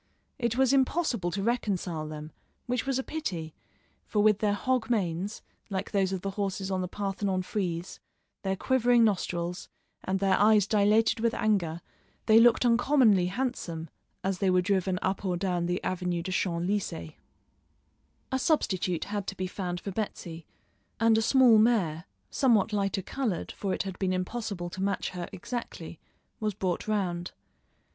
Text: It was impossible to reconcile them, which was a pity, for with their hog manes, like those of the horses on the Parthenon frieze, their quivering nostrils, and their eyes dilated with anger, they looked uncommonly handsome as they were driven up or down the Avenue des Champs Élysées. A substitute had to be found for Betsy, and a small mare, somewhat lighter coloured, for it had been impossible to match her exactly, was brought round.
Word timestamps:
It 0.39 0.57
was 0.57 0.73
impossible 0.73 1.29
to 1.29 1.43
reconcile 1.43 2.07
them, 2.07 2.31
which 2.65 2.87
was 2.87 2.97
a 2.97 3.03
pity, 3.03 3.53
for 4.07 4.23
with 4.23 4.39
their 4.39 4.55
hog 4.55 4.89
manes, 4.89 5.43
like 5.69 5.91
those 5.91 6.11
of 6.11 6.21
the 6.21 6.31
horses 6.31 6.71
on 6.71 6.81
the 6.81 6.87
Parthenon 6.87 7.43
frieze, 7.43 7.99
their 8.41 8.55
quivering 8.55 9.03
nostrils, 9.03 9.69
and 10.03 10.17
their 10.19 10.39
eyes 10.39 10.65
dilated 10.65 11.19
with 11.19 11.35
anger, 11.35 11.81
they 12.25 12.39
looked 12.39 12.65
uncommonly 12.65 13.27
handsome 13.27 13.91
as 14.23 14.39
they 14.39 14.49
were 14.49 14.59
driven 14.63 14.97
up 15.03 15.23
or 15.23 15.37
down 15.37 15.67
the 15.67 15.79
Avenue 15.83 16.23
des 16.23 16.31
Champs 16.31 16.65
Élysées. 16.65 17.13
A 18.31 18.39
substitute 18.39 19.03
had 19.03 19.27
to 19.27 19.35
be 19.37 19.45
found 19.45 19.79
for 19.79 19.91
Betsy, 19.91 20.47
and 20.99 21.15
a 21.15 21.21
small 21.21 21.59
mare, 21.59 22.05
somewhat 22.31 22.73
lighter 22.73 23.03
coloured, 23.03 23.51
for 23.51 23.71
it 23.71 23.83
had 23.83 23.99
been 23.99 24.13
impossible 24.13 24.71
to 24.71 24.81
match 24.81 25.09
her 25.09 25.29
exactly, 25.31 25.99
was 26.39 26.55
brought 26.55 26.87
round. 26.87 27.33